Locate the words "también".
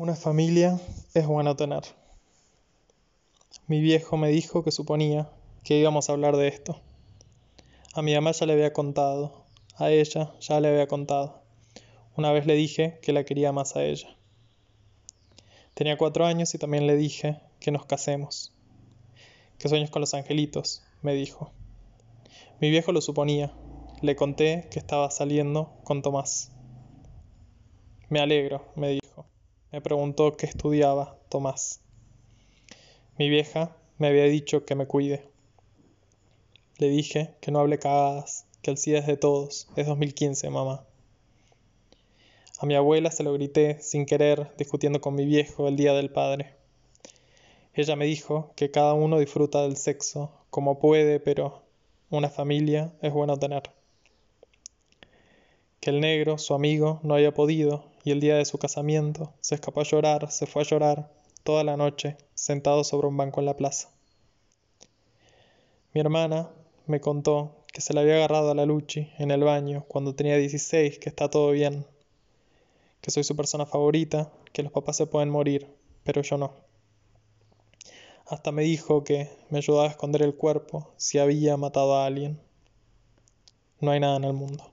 16.58-16.86